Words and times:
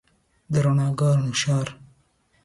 د 0.51 0.53
رڼاګانو 0.65 1.27
د 1.35 1.37
ښار 1.41 1.67